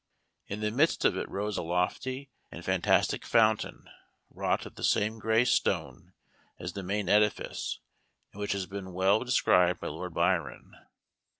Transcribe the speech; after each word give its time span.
In 0.47 0.61
the 0.61 0.71
midst 0.71 1.05
of 1.05 1.15
it 1.15 1.29
rose 1.29 1.57
a 1.59 1.61
lofty 1.61 2.31
and 2.51 2.65
fantastic 2.65 3.23
fountain, 3.23 3.87
wrought 4.31 4.65
of 4.65 4.73
the 4.73 4.83
same 4.83 5.19
gray 5.19 5.45
stone 5.45 6.13
as 6.57 6.73
the 6.73 6.81
main 6.81 7.07
edifice, 7.07 7.77
and 8.33 8.39
which 8.39 8.53
has 8.53 8.65
been 8.65 8.93
well 8.93 9.23
described 9.23 9.79
by 9.79 9.89
Lord 9.89 10.15
Byron. 10.15 10.73